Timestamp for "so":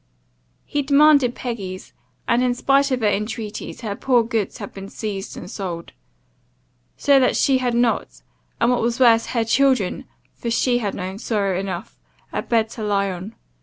6.97-7.19